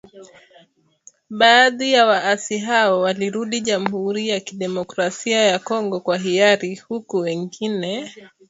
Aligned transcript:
Baadhi 1.29 1.93
ya 1.93 2.05
waasi 2.05 2.57
hao 2.57 2.99
walirudi 3.01 3.61
Jamuhuri 3.61 4.27
ya 4.29 4.39
Kidemokrasia 4.39 5.41
ya 5.41 5.59
Kongo 5.59 5.99
kwa 5.99 6.17
hiari 6.17 6.75
huku 6.75 7.17
wengine 7.17 8.15